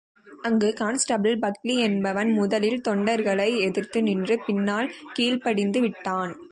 அங்கு 0.41 0.69
cons 0.79 1.05
double 1.11 1.37
Buckley 1.41 1.75
என்பவன் 1.79 2.31
முதலில் 2.31 2.81
தொண்டர்களை 2.87 3.49
எதிர்த்து 3.59 4.01
நின்று, 4.03 4.37
பின்னால் 4.45 4.89
கீழ்ப்படிந்து 5.13 5.79
விட்டான். 5.79 6.33